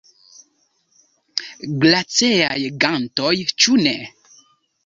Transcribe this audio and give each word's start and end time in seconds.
Glaceaj 1.83 2.57
gantoj, 2.85 3.37
ĉu 3.63 3.81
ne? 3.87 3.95